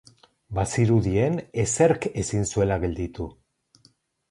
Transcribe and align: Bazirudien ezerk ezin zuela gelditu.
Bazirudien 0.59 1.37
ezerk 1.65 2.09
ezin 2.23 2.51
zuela 2.55 2.81
gelditu. 2.87 3.31